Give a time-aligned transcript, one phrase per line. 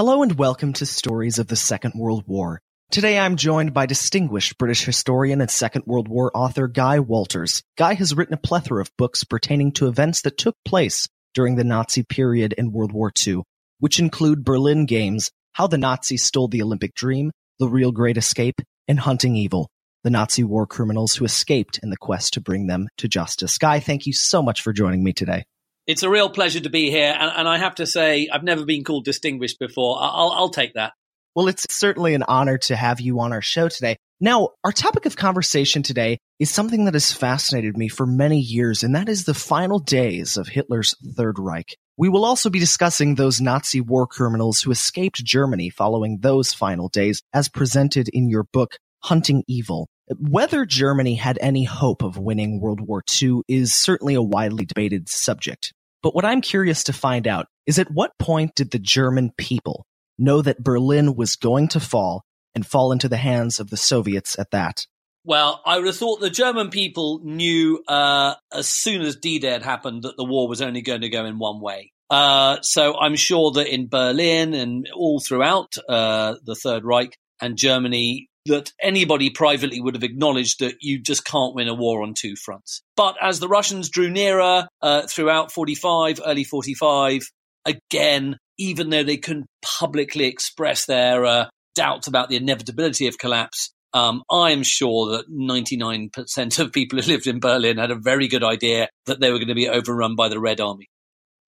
[0.00, 2.62] Hello and welcome to Stories of the Second World War.
[2.90, 7.62] Today I'm joined by distinguished British historian and Second World War author Guy Walters.
[7.76, 11.64] Guy has written a plethora of books pertaining to events that took place during the
[11.64, 13.42] Nazi period in World War II,
[13.78, 18.62] which include Berlin Games, How the Nazis Stole the Olympic Dream, The Real Great Escape,
[18.88, 19.68] and Hunting Evil,
[20.02, 23.58] the Nazi war criminals who escaped in the quest to bring them to justice.
[23.58, 25.44] Guy, thank you so much for joining me today.
[25.90, 28.64] It's a real pleasure to be here, and, and I have to say, I've never
[28.64, 29.98] been called distinguished before.
[30.00, 30.92] I'll, I'll take that.
[31.34, 33.96] Well, it's certainly an honor to have you on our show today.
[34.20, 38.84] Now, our topic of conversation today is something that has fascinated me for many years,
[38.84, 41.76] and that is the final days of Hitler's Third Reich.
[41.96, 46.88] We will also be discussing those Nazi war criminals who escaped Germany following those final
[46.88, 49.88] days, as presented in your book, Hunting Evil.
[50.20, 55.08] Whether Germany had any hope of winning World War II is certainly a widely debated
[55.08, 55.72] subject.
[56.02, 59.86] But what I'm curious to find out is at what point did the German people
[60.18, 64.38] know that Berlin was going to fall and fall into the hands of the Soviets
[64.38, 64.86] at that?
[65.24, 69.62] Well, I would have thought the German people knew uh, as soon as D-Day had
[69.62, 71.92] happened that the war was only going to go in one way.
[72.08, 77.56] Uh, so I'm sure that in Berlin and all throughout uh, the Third Reich and
[77.56, 82.14] Germany, that anybody privately would have acknowledged that you just can't win a war on
[82.14, 82.82] two fronts.
[82.96, 87.22] But as the Russians drew nearer uh, throughout 45, early 45,
[87.64, 93.72] again, even though they couldn't publicly express their uh, doubts about the inevitability of collapse,
[93.92, 98.44] um, I'm sure that 99% of people who lived in Berlin had a very good
[98.44, 100.86] idea that they were going to be overrun by the Red Army.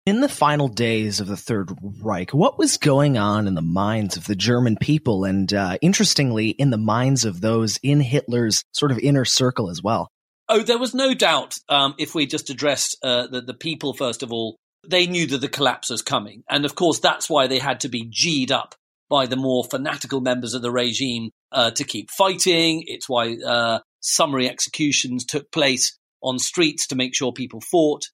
[0.09, 4.17] In the final days of the Third Reich, what was going on in the minds
[4.17, 8.91] of the German people and, uh, interestingly, in the minds of those in Hitler's sort
[8.91, 10.09] of inner circle as well?
[10.49, 11.57] Oh, there was no doubt.
[11.69, 14.57] Um, if we just addressed uh, the, the people first of all,
[14.89, 17.91] they knew that the collapse was coming, and of course that's why they had to
[17.91, 18.75] be g'd up
[19.11, 22.83] by the more fanatical members of the regime uh, to keep fighting.
[22.87, 28.07] It's why uh, summary executions took place on streets to make sure people fought.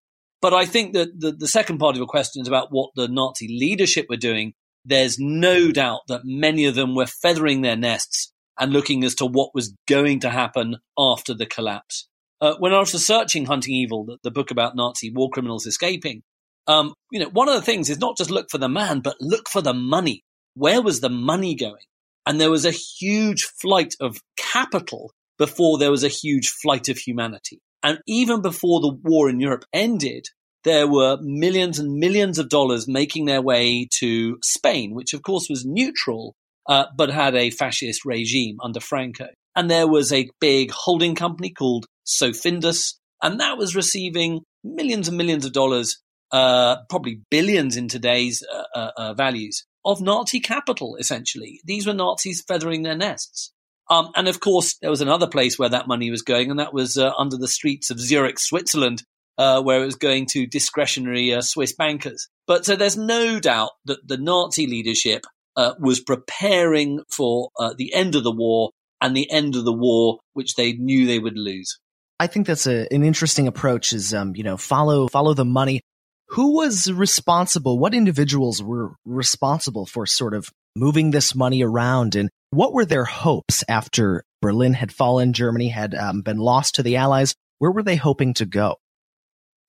[0.45, 3.09] But I think that the, the second part of your question is about what the
[3.09, 4.53] Nazi leadership were doing.
[4.85, 9.25] There's no doubt that many of them were feathering their nests and looking as to
[9.25, 12.09] what was going to happen after the collapse.
[12.43, 16.23] Uh, when I was researching Hunting Evil, the, the, book about Nazi war criminals escaping,
[16.67, 19.17] um, you know, one of the things is not just look for the man, but
[19.23, 20.25] look for the money.
[20.53, 21.87] Where was the money going?
[22.27, 26.99] And there was a huge flight of capital before there was a huge flight of
[26.99, 27.63] humanity.
[27.85, 30.27] And even before the war in Europe ended,
[30.65, 35.49] there were millions and millions of dollars making their way to Spain, which of course
[35.51, 36.35] was neutral,
[36.67, 39.29] uh, but had a fascist regime under Franco.
[39.55, 45.19] And there was a big holding company called Sofindus, and that was receiving millions and
[45.19, 46.01] millions of dollars,
[46.33, 51.61] uh, probably billions in today's uh, uh, uh values, of Nazi capital, essentially.
[51.65, 53.53] These were Nazis feathering their nests.
[53.91, 56.73] Um, and of course, there was another place where that money was going, and that
[56.73, 59.03] was uh, under the streets of Zurich, Switzerland,
[59.39, 62.29] uh, where it was going to discretionary uh, Swiss bankers.
[62.47, 65.25] But so there's no doubt that the Nazi leadership
[65.57, 69.73] uh, was preparing for uh, the end of the war and the end of the
[69.73, 71.79] war, which they knew they would lose.
[72.19, 73.93] I think that's a, an interesting approach.
[73.93, 75.81] Is um, you know, follow follow the money.
[76.29, 77.79] Who was responsible?
[77.79, 83.05] What individuals were responsible for sort of moving this money around and what were their
[83.05, 87.35] hopes after Berlin had fallen, Germany had um, been lost to the Allies?
[87.59, 88.77] Where were they hoping to go?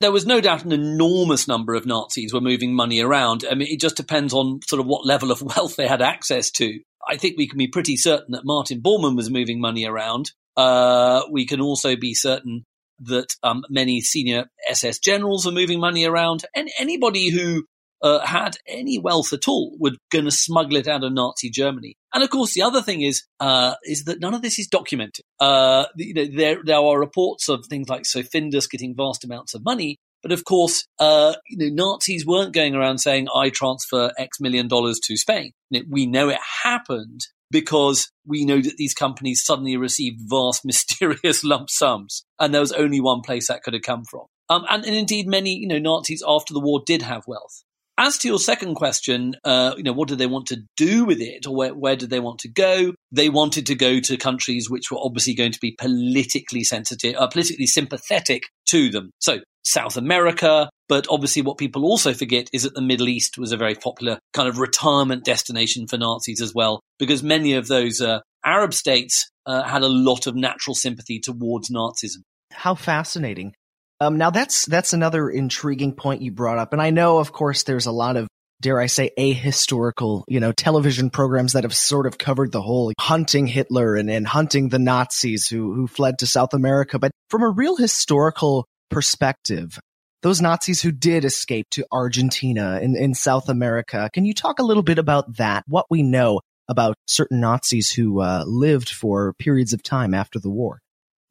[0.01, 3.45] There was no doubt an enormous number of Nazis were moving money around.
[3.49, 6.51] I mean, it just depends on sort of what level of wealth they had access
[6.51, 6.79] to.
[7.07, 10.31] I think we can be pretty certain that Martin Bormann was moving money around.
[10.57, 12.63] Uh, we can also be certain
[12.99, 17.65] that um, many senior SS generals were moving money around, and anybody who
[18.01, 21.95] uh, had any wealth at all were going to smuggle it out of Nazi Germany.
[22.13, 25.25] And of course, the other thing is uh, is that none of this is documented.
[25.39, 29.63] Uh, you know, there there are reports of things like Sofindus getting vast amounts of
[29.63, 34.39] money, but of course, uh, you know, Nazis weren't going around saying, "I transfer X
[34.39, 35.51] million dollars to Spain."
[35.89, 37.21] We know it happened
[37.51, 42.71] because we know that these companies suddenly received vast, mysterious lump sums, and there was
[42.71, 44.25] only one place that could have come from.
[44.49, 47.63] Um, and, and, indeed, many you know Nazis after the war did have wealth.
[47.97, 51.21] As to your second question, uh, you know, what did they want to do with
[51.21, 52.93] it, or where, where did they want to go?
[53.11, 57.27] They wanted to go to countries which were obviously going to be politically sensitive, uh,
[57.27, 59.11] politically sympathetic to them.
[59.19, 63.51] So South America, but obviously what people also forget is that the Middle East was
[63.51, 68.01] a very popular kind of retirement destination for Nazis as well, because many of those
[68.01, 72.23] uh, Arab states uh, had a lot of natural sympathy towards Nazism.
[72.51, 73.53] How fascinating.
[73.99, 77.63] Um, now that's that's another intriguing point you brought up, and I know, of course,
[77.63, 78.27] there's a lot of
[78.61, 82.93] dare I say, ahistorical, you know, television programs that have sort of covered the whole
[82.99, 86.97] hunting Hitler and, and hunting the Nazis who, who fled to South America.
[86.99, 89.79] But from a real historical perspective,
[90.21, 94.63] those Nazis who did escape to Argentina in, in South America, can you talk a
[94.63, 95.63] little bit about that?
[95.67, 100.49] What we know about certain Nazis who uh, lived for periods of time after the
[100.49, 100.79] war?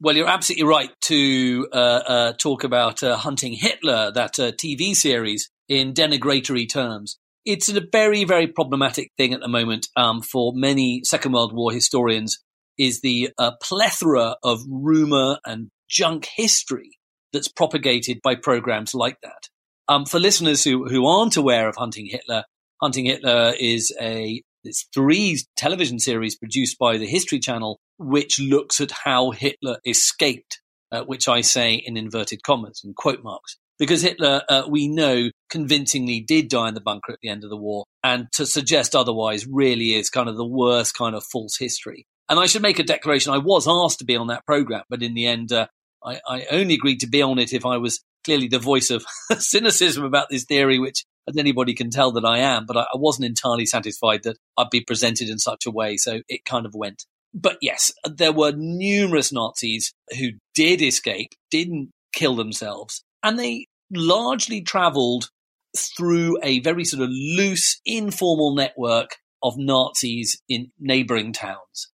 [0.01, 4.93] Well, you're absolutely right to uh, uh, talk about uh, Hunting Hitler, that uh, TV
[4.93, 7.17] series, in denigratory terms.
[7.45, 11.71] It's a very, very problematic thing at the moment um, for many Second World War
[11.71, 12.39] historians.
[12.77, 16.89] Is the uh, plethora of rumor and junk history
[17.31, 19.49] that's propagated by programs like that.
[19.87, 22.43] Um, for listeners who, who aren't aware of Hunting Hitler,
[22.81, 28.81] Hunting Hitler is a it's three television series produced by the History Channel, which looks
[28.81, 30.61] at how Hitler escaped,
[30.91, 33.57] uh, which I say in inverted commas and quote marks.
[33.77, 37.49] Because Hitler, uh, we know, convincingly did die in the bunker at the end of
[37.49, 37.83] the war.
[38.03, 42.05] And to suggest otherwise really is kind of the worst kind of false history.
[42.29, 43.33] And I should make a declaration.
[43.33, 45.67] I was asked to be on that program, but in the end, uh,
[46.03, 49.05] I, I, only agreed to be on it if I was clearly the voice of
[49.37, 52.97] cynicism about this theory, which as anybody can tell that I am, but I, I
[52.97, 55.97] wasn't entirely satisfied that I'd be presented in such a way.
[55.97, 57.05] So it kind of went.
[57.35, 64.61] But yes, there were numerous Nazis who did escape, didn't kill themselves, and they largely
[64.61, 65.29] traveled
[65.75, 71.91] through a very sort of loose, informal network of Nazis in neighboring towns.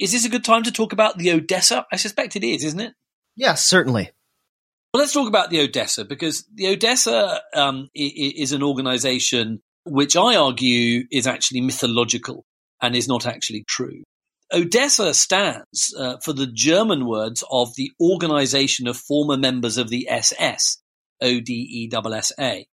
[0.00, 1.86] Is this a good time to talk about the Odessa?
[1.92, 2.94] I suspect it is, isn't it?
[3.36, 4.10] Yes, certainly.
[4.92, 10.34] Well, let's talk about the Odessa because the Odessa um, is an organization which I
[10.34, 12.44] argue is actually mythological
[12.82, 14.02] and is not actually true.
[14.52, 20.08] Odessa stands uh, for the German words of the Organization of Former Members of the
[20.08, 20.78] SS,
[21.20, 22.66] O D E S S A.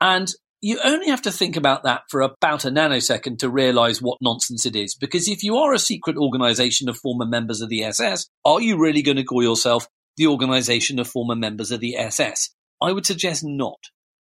[0.00, 0.30] And
[0.60, 4.66] you only have to think about that for about a nanosecond to realize what nonsense
[4.66, 4.94] it is.
[4.94, 8.78] Because if you are a secret organization of former members of the SS, are you
[8.78, 9.86] really going to call yourself
[10.16, 12.50] the organization of former members of the SS?
[12.80, 13.78] I would suggest not.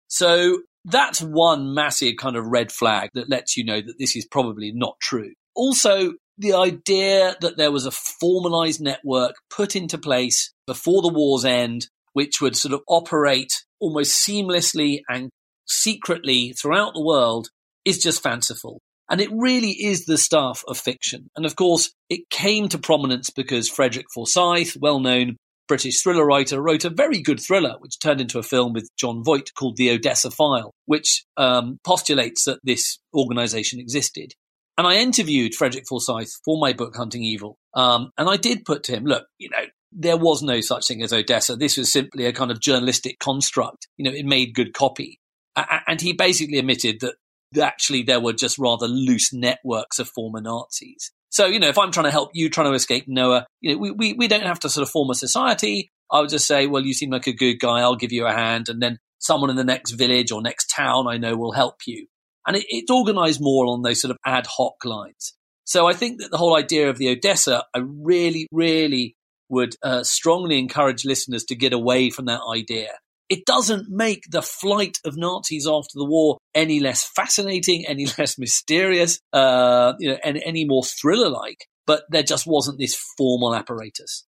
[0.09, 4.27] So that's one massive kind of red flag that lets you know that this is
[4.27, 5.33] probably not true.
[5.55, 11.45] Also, the idea that there was a formalized network put into place before the war's
[11.45, 15.31] end, which would sort of operate almost seamlessly and
[15.67, 17.49] secretly throughout the world
[17.85, 18.81] is just fanciful.
[19.09, 21.29] And it really is the stuff of fiction.
[21.37, 25.37] And of course, it came to prominence because Frederick Forsyth, well known
[25.69, 29.23] British thriller writer, wrote a very good thriller, which turned into a film with Jon
[29.25, 34.33] Voight called The Odessa File, which um, postulates that this organization existed.
[34.79, 37.59] And I interviewed Frederick Forsyth for my book, Hunting Evil.
[37.75, 41.03] Um, and I did put to him, look, you know, there was no such thing
[41.03, 41.57] as Odessa.
[41.57, 43.89] This was simply a kind of journalistic construct.
[43.97, 45.21] You know, it made good copy.
[45.55, 47.15] And he basically admitted that
[47.61, 51.13] actually there were just rather loose networks of former Nazis.
[51.29, 53.79] So, you know, if I'm trying to help you trying to escape Noah, you know,
[53.79, 55.91] we, we, we don't have to sort of form a society.
[56.11, 57.81] I would just say, well, you seem like a good guy.
[57.81, 58.69] I'll give you a hand.
[58.69, 62.07] And then someone in the next village or next town I know will help you.
[62.47, 65.35] And it, it's organized more on those sort of ad hoc lines.
[65.65, 69.17] So I think that the whole idea of the Odessa, I really, really
[69.49, 72.89] would uh, strongly encourage listeners to get away from that idea.
[73.29, 78.39] It doesn't make the flight of Nazis after the war any less fascinating, any less
[78.39, 81.67] mysterious, uh, you know, any, any more thriller-like.
[81.87, 84.25] But there just wasn't this formal apparatus.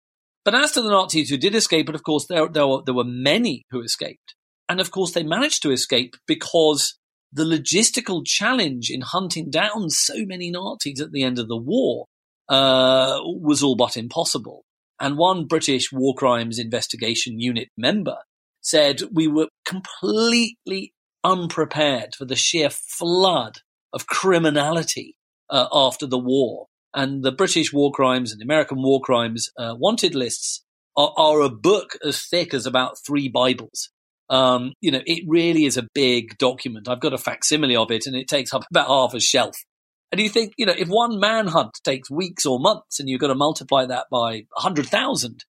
[0.44, 2.94] But as to the Nazis who did escape, and of course there, there, were, there
[2.94, 4.34] were many who escaped.
[4.68, 6.96] And of course they managed to escape because
[7.32, 12.06] the logistical challenge in hunting down so many Nazis at the end of the war
[12.48, 14.64] uh, was all but impossible.
[15.00, 18.18] And one British war crimes investigation unit member
[18.60, 20.92] said we were completely
[21.24, 23.58] unprepared for the sheer flood
[23.92, 25.16] of criminality
[25.48, 26.66] uh, after the war.
[26.92, 30.64] And the British war crimes and American war crimes uh, wanted lists
[30.96, 33.90] are, are, a book as thick as about three Bibles.
[34.30, 36.88] Um, you know, it really is a big document.
[36.88, 39.56] I've got a facsimile of it and it takes up about half a shelf.
[40.12, 43.28] And you think, you know, if one manhunt takes weeks or months and you've got
[43.28, 45.44] to multiply that by 100,000,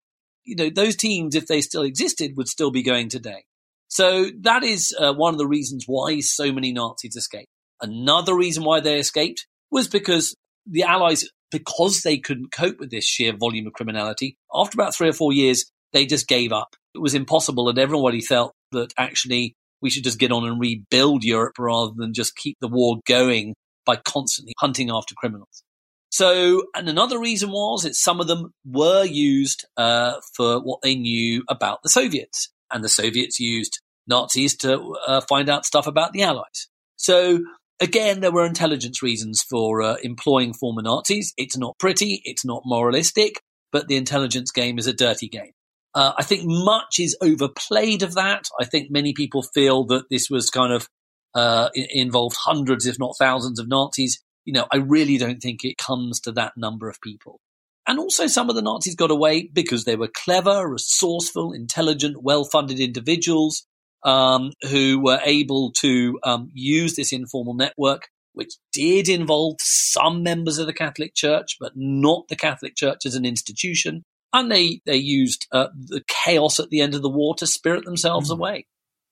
[0.45, 3.43] you know, those teams, if they still existed, would still be going today.
[3.89, 7.49] So that is uh, one of the reasons why so many Nazis escaped.
[7.81, 13.05] Another reason why they escaped was because the Allies, because they couldn't cope with this
[13.05, 16.75] sheer volume of criminality, after about three or four years, they just gave up.
[16.93, 21.23] It was impossible, and everybody felt that actually we should just get on and rebuild
[21.23, 23.55] Europe rather than just keep the war going
[23.85, 25.63] by constantly hunting after criminals.
[26.11, 30.95] So, and another reason was that some of them were used uh, for what they
[30.95, 36.13] knew about the Soviets, and the Soviets used Nazis to uh, find out stuff about
[36.13, 36.67] the Allies.
[36.95, 37.39] So
[37.79, 41.33] again, there were intelligence reasons for uh, employing former Nazis.
[41.37, 43.41] It's not pretty, it's not moralistic,
[43.71, 45.51] but the intelligence game is a dirty game.
[45.95, 48.45] Uh, I think much is overplayed of that.
[48.59, 50.87] I think many people feel that this was kind of
[51.35, 54.21] uh, involved hundreds, if not thousands, of Nazis.
[54.45, 57.39] You know, I really don't think it comes to that number of people.
[57.87, 62.43] And also, some of the Nazis got away because they were clever, resourceful, intelligent, well
[62.43, 63.65] funded individuals
[64.03, 68.03] um, who were able to um, use this informal network,
[68.33, 73.15] which did involve some members of the Catholic Church, but not the Catholic Church as
[73.15, 74.03] an institution.
[74.31, 77.85] And they, they used uh, the chaos at the end of the war to spirit
[77.85, 78.33] themselves mm.
[78.33, 78.65] away.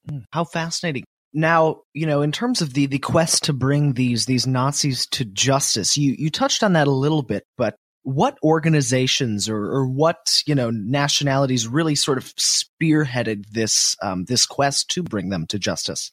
[0.09, 0.23] Mm.
[0.31, 1.03] How fascinating.
[1.33, 5.25] Now, you know, in terms of the, the quest to bring these these Nazis to
[5.25, 10.41] justice, you, you touched on that a little bit, but what organizations or, or what
[10.45, 15.59] you know nationalities really sort of spearheaded this um, this quest to bring them to
[15.59, 16.11] justice?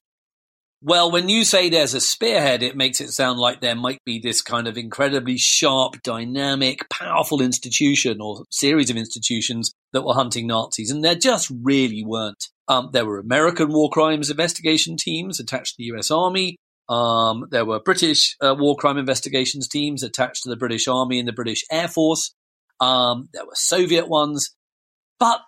[0.86, 4.18] Well, when you say there's a spearhead, it makes it sound like there might be
[4.18, 10.46] this kind of incredibly sharp, dynamic, powerful institution or series of institutions that were hunting
[10.46, 12.50] Nazis, and there just really weren't.
[12.68, 16.10] Um, there were American war crimes investigation teams attached to the U.S.
[16.10, 16.58] Army.
[16.90, 21.26] Um, there were British uh, war crime investigations teams attached to the British Army and
[21.26, 22.34] the British Air Force.
[22.78, 24.54] Um, there were Soviet ones.
[25.18, 25.40] But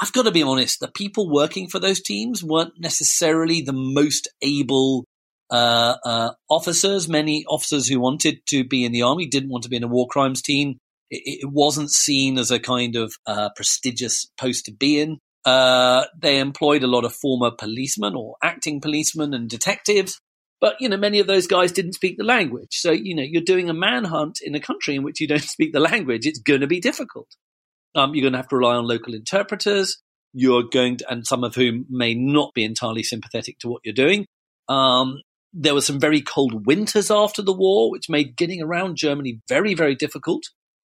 [0.00, 4.28] I've got to be honest, the people working for those teams weren't necessarily the most
[4.42, 5.04] able
[5.50, 7.08] uh, uh, officers.
[7.08, 9.88] Many officers who wanted to be in the army didn't want to be in a
[9.88, 10.78] war crimes team.
[11.10, 15.18] It, it wasn't seen as a kind of uh, prestigious post to be in.
[15.44, 20.20] Uh, they employed a lot of former policemen or acting policemen and detectives
[20.62, 22.68] but, you know, many of those guys didn't speak the language.
[22.70, 25.72] So, you know, you're doing a manhunt in a country in which you don't speak
[25.72, 26.24] the language.
[26.24, 27.26] It's going to be difficult.
[27.94, 29.98] Um, you're going to have to rely on local interpreters.
[30.32, 33.94] You're going to, and some of whom may not be entirely sympathetic to what you're
[33.94, 34.26] doing.
[34.68, 35.20] Um,
[35.52, 39.74] there were some very cold winters after the war, which made getting around Germany very,
[39.74, 40.44] very difficult.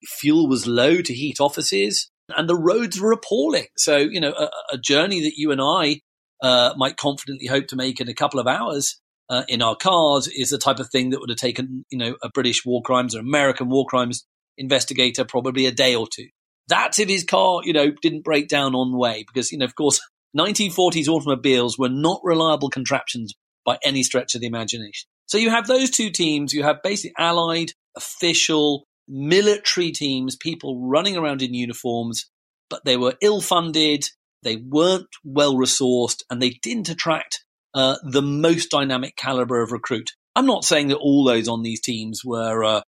[0.06, 3.66] Fuel was low to heat offices and the roads were appalling.
[3.76, 6.00] So, you know, a, a journey that you and I
[6.42, 10.28] uh, might confidently hope to make in a couple of hours uh, in our cars
[10.28, 13.14] is the type of thing that would have taken, you know, a British war crimes
[13.14, 14.26] or American war crimes
[14.58, 16.28] investigator probably a day or two.
[16.68, 19.64] That's if his car, you know, didn't break down on the way because, you know,
[19.64, 20.00] of course,
[20.38, 25.08] 1940s automobiles were not reliable contraptions by any stretch of the imagination.
[25.26, 26.52] So you have those two teams.
[26.52, 32.30] You have basically allied, official, military teams, people running around in uniforms,
[32.70, 34.04] but they were ill funded.
[34.42, 40.10] They weren't well resourced and they didn't attract uh, the most dynamic caliber of recruit.
[40.34, 42.82] I'm not saying that all those on these teams were uh,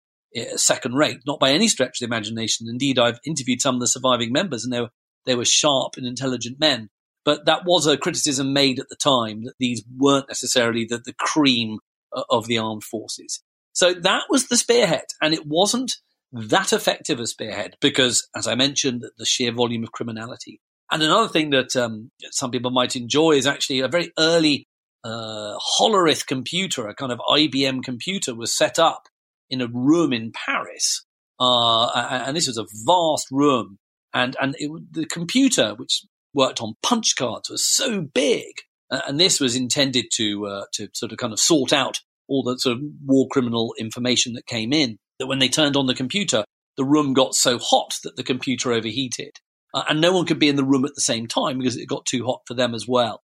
[0.57, 2.67] second rate, not by any stretch of the imagination.
[2.69, 4.91] Indeed, I've interviewed some of the surviving members, and they were
[5.27, 6.91] they were sharp and intelligent men.
[7.25, 11.15] But that was a criticism made at the time that these weren't necessarily the, the
[11.19, 11.79] cream
[12.15, 13.43] uh, of the armed forces.
[13.73, 15.93] So that was the spearhead, and it wasn't
[16.33, 20.61] that effective a spearhead because, as I mentioned, the sheer volume of criminality.
[20.91, 24.67] And another thing that um, some people might enjoy is actually a very early
[25.03, 29.09] uh, Hollerith computer, a kind of IBM computer, was set up
[29.51, 31.05] in a room in Paris.
[31.41, 31.87] Uh,
[32.27, 33.79] and this was a vast room.
[34.13, 38.53] And, and it, the computer, which worked on punch cards, was so big.
[38.91, 42.43] Uh, and this was intended to, uh, to sort of kind of sort out all
[42.43, 44.99] the sort of war criminal information that came in.
[45.19, 46.45] That when they turned on the computer,
[46.77, 49.33] the room got so hot that the computer overheated.
[49.73, 51.87] Uh, and no one could be in the room at the same time because it
[51.87, 53.21] got too hot for them as well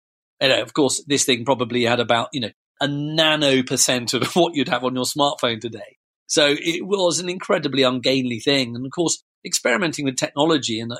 [0.47, 4.55] know, of course, this thing probably had about, you know, a nano percent of what
[4.55, 5.97] you'd have on your smartphone today.
[6.29, 8.75] So it was an incredibly ungainly thing.
[8.75, 10.91] And of course, experimenting with technology in,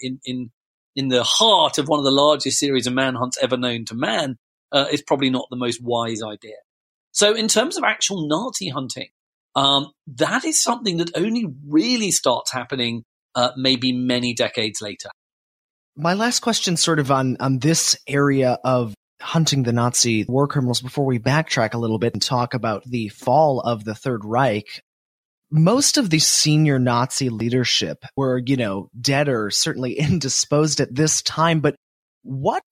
[0.00, 0.50] in, in,
[0.96, 4.38] in the heart of one of the largest series of manhunts ever known to man
[4.72, 6.56] uh, is probably not the most wise idea.
[7.12, 9.08] So in terms of actual Nazi hunting,
[9.54, 13.04] um, that is something that only really starts happening
[13.34, 15.10] uh, maybe many decades later
[15.98, 20.80] my last question sort of on on this area of hunting the Nazi war criminals
[20.80, 24.82] before we backtrack a little bit and talk about the fall of the Third Reich.
[25.50, 31.22] Most of the senior Nazi leadership were, you know, dead or certainly indisposed at this
[31.22, 31.76] time, but
[32.22, 32.62] what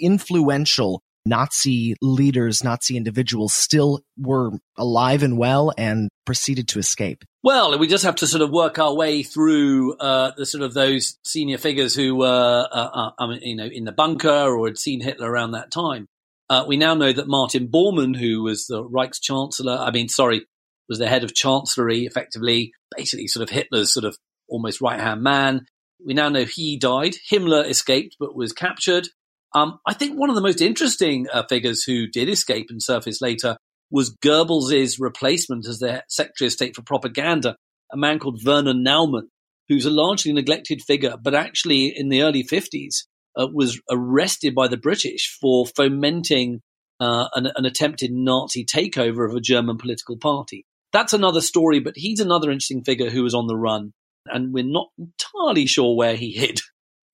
[0.00, 7.24] influential Nazi leaders, Nazi individuals still were alive and well and proceeded to escape?
[7.42, 10.74] Well, we just have to sort of work our way through uh, the sort of
[10.74, 15.00] those senior figures who were, uh, uh, you know, in the bunker or had seen
[15.00, 16.06] Hitler around that time.
[16.48, 20.46] Uh, we now know that Martin Bormann, who was the Reichschancellor, I mean, sorry,
[20.88, 25.22] was the head of chancellery, effectively, basically sort of Hitler's sort of almost right hand
[25.22, 25.66] man.
[26.04, 27.14] We now know he died.
[27.30, 29.08] Himmler escaped but was captured.
[29.54, 33.20] Um, I think one of the most interesting uh, figures who did escape and surface
[33.20, 33.56] later
[33.90, 37.56] was Goebbels' replacement as the Secretary of State for Propaganda,
[37.92, 39.28] a man called Werner Naumann,
[39.68, 43.04] who's a largely neglected figure, but actually in the early 50s
[43.36, 46.60] uh, was arrested by the British for fomenting
[47.00, 50.66] uh, an, an, attempted Nazi takeover of a German political party.
[50.92, 53.92] That's another story, but he's another interesting figure who was on the run,
[54.26, 56.60] and we're not entirely sure where he hid.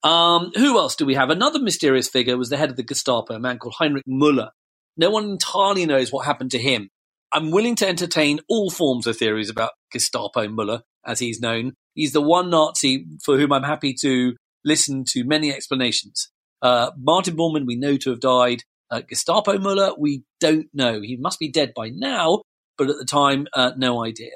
[0.07, 1.31] Um, who else do we have?
[1.31, 4.51] Another mysterious figure was the head of the Gestapo, a man called Heinrich Müller.
[4.97, 6.91] No one entirely knows what happened to him.
[7.33, 11.73] I'm willing to entertain all forms of theories about Gestapo Müller, as he's known.
[11.95, 16.31] He's the one Nazi for whom I'm happy to listen to many explanations.
[16.63, 18.63] Uh, Martin Bormann, we know to have died.
[18.89, 21.01] Uh, Gestapo Müller, we don't know.
[21.01, 22.43] He must be dead by now,
[22.79, 24.31] but at the time, uh, no idea.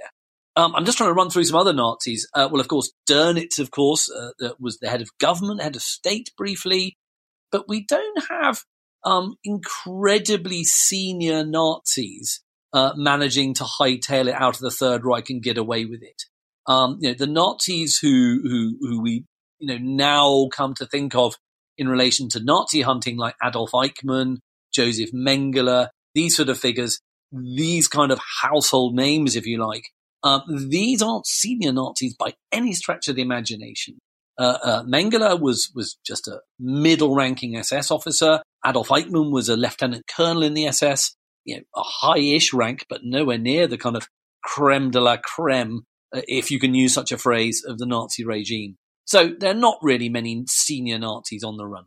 [0.60, 2.28] Um, I'm just trying to run through some other Nazis.
[2.34, 5.80] Uh, well, of course, Dönitz, of course, uh, was the head of government, head of
[5.80, 6.98] state briefly,
[7.50, 8.60] but we don't have
[9.02, 12.42] um, incredibly senior Nazis
[12.74, 16.24] uh, managing to hightail it out of the Third Reich and get away with it.
[16.66, 19.24] Um, you know, the Nazis who, who, who we,
[19.60, 21.36] you know, now come to think of
[21.78, 24.40] in relation to Nazi hunting, like Adolf Eichmann,
[24.74, 27.00] Josef Mengele, these sort of figures,
[27.32, 29.84] these kind of household names, if you like,
[30.22, 33.98] um, these aren't senior Nazis by any stretch of the imagination.
[34.38, 38.40] Uh, uh, Mengele was was just a middle-ranking SS officer.
[38.64, 43.00] Adolf Eichmann was a lieutenant colonel in the SS, you know, a high-ish rank, but
[43.04, 44.08] nowhere near the kind of
[44.42, 45.82] creme de la creme,
[46.14, 48.76] uh, if you can use such a phrase, of the Nazi regime.
[49.04, 51.84] So there are not really many senior Nazis on the run.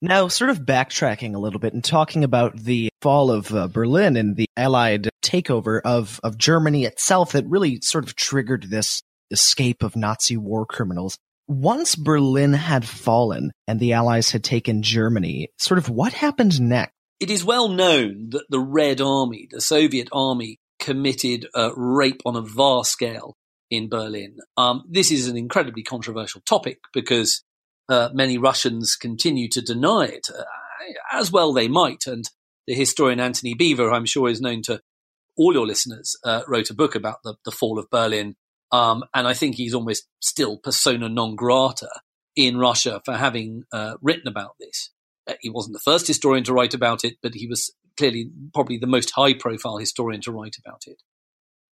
[0.00, 4.16] Now, sort of backtracking a little bit and talking about the fall of uh, Berlin
[4.16, 9.82] and the Allied takeover of, of Germany itself that really sort of triggered this escape
[9.82, 11.18] of Nazi war criminals.
[11.46, 16.92] Once Berlin had fallen and the Allies had taken Germany, sort of what happened next?
[17.20, 22.36] It is well known that the Red Army, the Soviet army, committed uh, rape on
[22.36, 23.36] a vast scale
[23.70, 24.38] in Berlin.
[24.56, 27.42] Um, this is an incredibly controversial topic because
[27.88, 30.42] uh, many Russians continue to deny it, uh,
[31.12, 32.06] as well they might.
[32.06, 32.24] And
[32.66, 34.80] the historian Antony Beevor, I'm sure is known to
[35.36, 38.36] all your listeners, uh, wrote a book about the, the fall of Berlin.
[38.72, 41.90] Um, and I think he's almost still persona non grata
[42.36, 44.90] in Russia for having uh, written about this.
[45.28, 48.78] Uh, he wasn't the first historian to write about it, but he was clearly probably
[48.78, 51.02] the most high profile historian to write about it.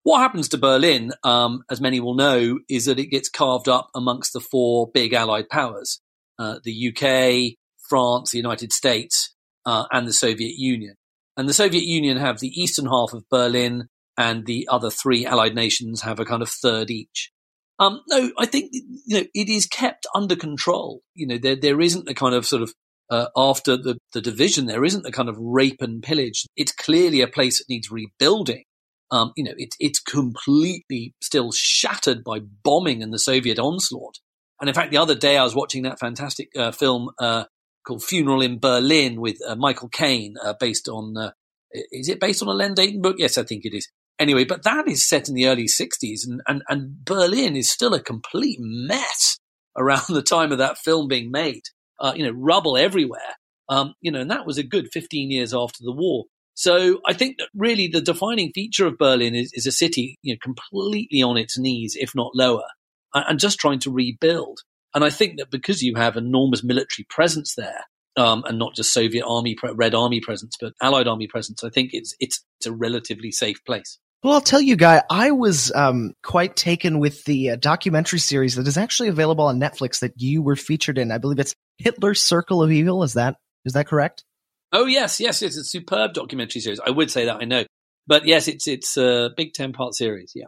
[0.03, 3.89] What happens to Berlin, um, as many will know, is that it gets carved up
[3.93, 6.01] amongst the four big Allied powers
[6.39, 7.57] uh, the UK,
[7.89, 10.95] France, the United States, uh, and the Soviet Union.
[11.39, 15.55] And the Soviet Union have the eastern half of Berlin, and the other three Allied
[15.55, 17.31] nations have a kind of third each.
[17.79, 20.99] Um, no, I think you know it is kept under control.
[21.15, 22.73] You know, there there isn't a kind of sort of
[23.09, 26.45] uh, after the, the division, there isn't a kind of rape and pillage.
[26.57, 28.65] It's clearly a place that needs rebuilding.
[29.09, 34.19] Um, you know, it, it's completely still shattered by bombing and the Soviet onslaught.
[34.59, 37.45] And in fact, the other day I was watching that fantastic uh, film uh,
[37.89, 41.31] called Funeral in Berlin with uh, Michael Caine, uh, based on, uh,
[41.71, 43.15] is it based on a Len Deighton book?
[43.17, 43.89] Yes, I think it is.
[44.19, 47.93] Anyway, but that is set in the early 60s and, and, and Berlin is still
[47.93, 49.39] a complete mess
[49.75, 51.63] around the time of that film being made.
[51.99, 53.35] Uh, you know, rubble everywhere.
[53.67, 56.25] Um, you know, and that was a good 15 years after the war.
[56.53, 60.33] So I think that really the defining feature of Berlin is, is a city, you
[60.33, 62.65] know, completely on its knees, if not lower,
[63.13, 64.59] and just trying to rebuild.
[64.93, 67.85] And I think that because you have enormous military presence there,
[68.17, 71.91] um, and not just Soviet army, Red Army presence, but Allied army presence, I think
[71.93, 73.99] it's it's it's a relatively safe place.
[74.23, 78.55] Well, I'll tell you, Guy, I was um, quite taken with the uh, documentary series
[78.55, 81.11] that is actually available on Netflix that you were featured in.
[81.11, 83.03] I believe it's Hitler's Circle of Evil.
[83.03, 84.25] Is that is that correct?
[84.73, 86.81] Oh yes, yes, it's a superb documentary series.
[86.85, 87.63] I would say that I know,
[88.07, 90.33] but yes, it's it's a big ten part series.
[90.35, 90.47] Yeah.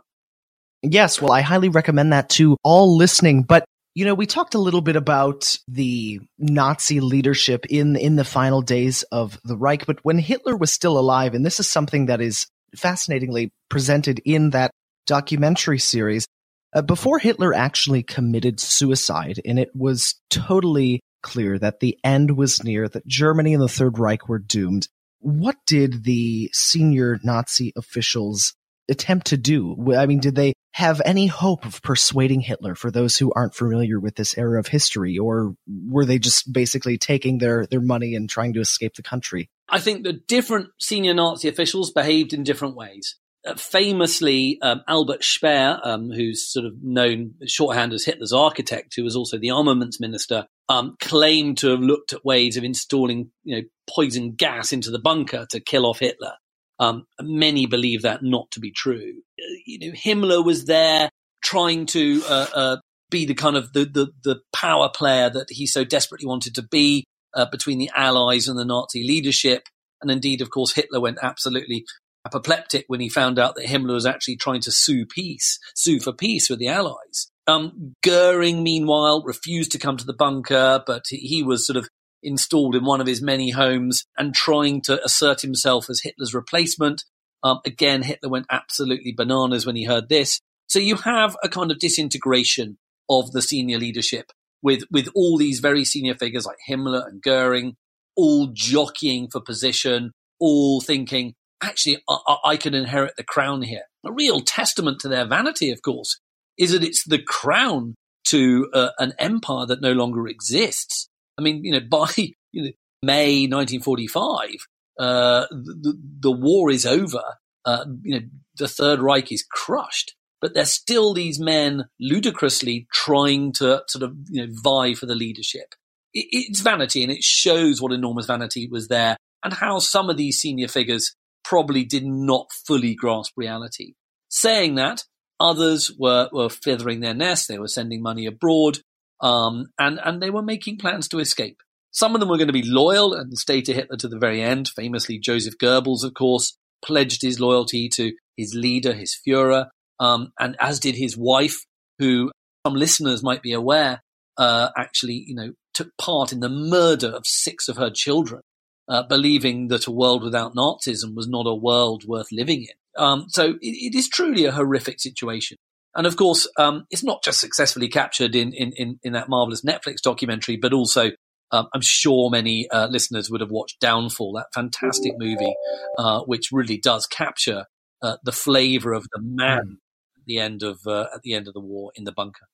[0.84, 3.44] Yes, well, I highly recommend that to all listening.
[3.44, 8.24] But you know, we talked a little bit about the Nazi leadership in in the
[8.24, 12.06] final days of the Reich, but when Hitler was still alive, and this is something
[12.06, 14.72] that is fascinatingly presented in that
[15.08, 16.26] documentary series,
[16.74, 22.64] uh, before Hitler actually committed suicide, and it was totally clear that the end was
[22.64, 24.88] near, that Germany and the Third Reich were doomed.
[25.20, 28.54] What did the senior Nazi officials
[28.90, 29.94] attempt to do?
[29.96, 34.00] I mean, did they have any hope of persuading Hitler for those who aren't familiar
[34.00, 38.30] with this era of history, or were they just basically taking their, their money and
[38.30, 39.50] trying to escape the country?
[39.68, 43.18] I think the different senior Nazi officials behaved in different ways.
[43.46, 49.04] Uh, famously, um, Albert Speer, um, who's sort of known shorthand as Hitler's architect, who
[49.04, 53.56] was also the armaments minister, um, claimed to have looked at ways of installing, you
[53.56, 56.34] know, poison gas into the bunker to kill off Hitler.
[56.82, 59.22] Um, many believe that not to be true.
[59.66, 61.12] You know, Himmler was there
[61.44, 62.78] trying to uh, uh,
[63.12, 66.64] be the kind of the, the, the power player that he so desperately wanted to
[66.64, 69.68] be uh, between the Allies and the Nazi leadership.
[70.02, 71.86] And indeed, of course, Hitler went absolutely
[72.26, 76.14] apoplectic when he found out that Himmler was actually trying to sue peace, sue for
[76.14, 77.30] peace with the Allies.
[77.46, 81.88] Um, Goering, meanwhile, refused to come to the bunker, but he was sort of
[82.24, 87.04] installed in one of his many homes and trying to assert himself as Hitler's replacement.
[87.44, 90.40] Um, again, Hitler went absolutely bananas when he heard this.
[90.68, 92.78] So you have a kind of disintegration
[93.10, 94.32] of the senior leadership
[94.62, 97.76] with, with all these very senior figures like Himmler and Goering
[98.16, 103.84] all jockeying for position, all thinking, actually, I, I can inherit the crown here.
[104.06, 106.20] A real testament to their vanity, of course,
[106.58, 111.08] is that it's the crown to uh, an empire that no longer exists.
[111.42, 112.08] I mean, you know, by
[112.52, 112.72] you know,
[113.04, 114.68] May 1945,
[115.00, 117.24] uh, the, the, war is over.
[117.66, 118.26] Uh, you know,
[118.58, 124.16] the Third Reich is crushed, but there's still these men ludicrously trying to sort of
[124.30, 125.76] you know vie for the leadership.
[126.14, 130.18] It, it's vanity, and it shows what enormous vanity was there, and how some of
[130.18, 133.94] these senior figures probably did not fully grasp reality.
[134.30, 135.04] Saying that,
[135.40, 137.48] others were, were feathering their nest.
[137.48, 138.80] They were sending money abroad
[139.22, 141.58] um, and and they were making plans to escape.
[141.92, 144.42] Some of them were going to be loyal and stay to Hitler to the very
[144.42, 144.70] end.
[144.70, 149.68] Famously, Joseph Goebbels, of course, pledged his loyalty to his leader, his Führer,
[150.00, 151.66] um, and as did his wife,
[152.00, 152.32] who
[152.66, 154.02] some listeners might be aware,
[154.38, 158.42] uh, actually, you know, took part in the murder of six of her children,
[158.88, 163.04] uh, believing that a world without Nazism was not a world worth living in.
[163.04, 165.58] Um, so it, it is truly a horrific situation.
[165.96, 169.62] And of course, um, it's not just successfully captured in, in, in, in, that marvelous
[169.62, 171.12] Netflix documentary, but also
[171.52, 175.54] um, I'm sure many uh, listeners would have watched Downfall, that fantastic movie,
[175.98, 177.66] uh, which really does capture
[178.02, 179.78] uh, the flavor of the man
[180.18, 182.48] at the end of uh, at the end of the war in the bunker.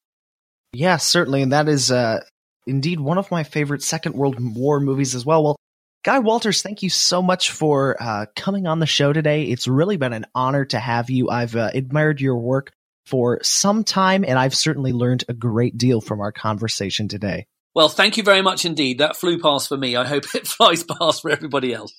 [0.74, 2.22] Yeah, certainly, and that is uh,
[2.66, 5.44] indeed one of my favorite Second World War movies as well.
[5.44, 5.56] Well,
[6.04, 9.44] Guy Walters, thank you so much for uh, coming on the show today.
[9.44, 11.30] It's really been an honor to have you.
[11.30, 12.72] I've admired your work
[13.08, 17.48] for some time, and I've certainly learned a great deal from our conversation today.
[17.74, 18.98] Well, thank you very much indeed.
[18.98, 19.96] That flew past for me.
[19.96, 21.94] I hope it flies past for everybody else.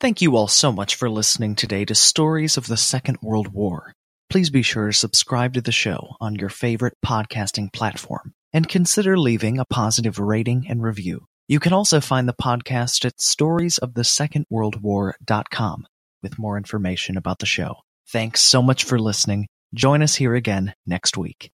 [0.00, 3.92] Thank you all so much for listening today to Stories of the Second World War.
[4.30, 9.18] Please be sure to subscribe to the show on your favorite podcasting platform and consider
[9.18, 11.26] leaving a positive rating and review.
[11.46, 15.86] You can also find the podcast at storiesofthesecondworldwar.com
[16.22, 17.76] with more information about the show.
[18.10, 21.50] Thanks so much for listening Join us here again next week.